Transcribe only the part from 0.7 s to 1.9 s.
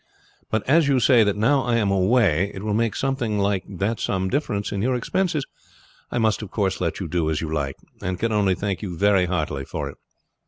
you say that now I